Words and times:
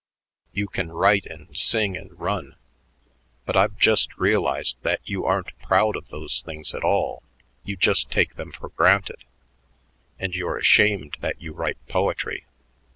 You 0.51 0.67
can 0.67 0.91
write 0.91 1.27
and 1.27 1.55
sing 1.55 1.95
and 1.95 2.19
run, 2.19 2.55
but 3.45 3.55
I've 3.55 3.77
just 3.77 4.17
realized 4.17 4.77
that 4.81 5.07
you 5.07 5.25
aren't 5.27 5.55
proud 5.59 5.95
of 5.95 6.07
those 6.07 6.41
things 6.41 6.73
at 6.73 6.83
all; 6.83 7.21
you 7.63 7.75
just 7.77 8.09
take 8.09 8.33
them 8.33 8.51
for 8.51 8.69
granted. 8.69 9.23
And 10.17 10.33
you're 10.35 10.57
ashamed 10.57 11.17
that 11.19 11.39
you 11.39 11.53
write 11.53 11.77
poetry. 11.87 12.47